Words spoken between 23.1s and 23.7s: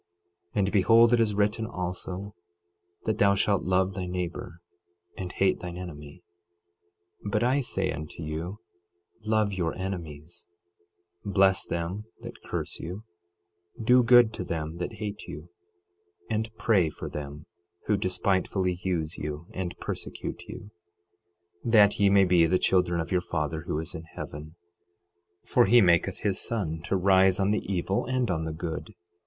your Father